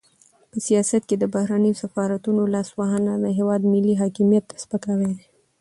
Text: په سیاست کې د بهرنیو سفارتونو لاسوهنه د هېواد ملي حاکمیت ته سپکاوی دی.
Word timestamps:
په 0.51 0.57
سیاست 0.67 1.01
کې 1.09 1.15
د 1.19 1.23
بهرنیو 1.33 1.79
سفارتونو 1.83 2.41
لاسوهنه 2.53 3.13
د 3.23 3.25
هېواد 3.37 3.61
ملي 3.73 3.95
حاکمیت 4.01 4.43
ته 4.49 4.55
سپکاوی 4.63 5.11
دی. 5.17 5.25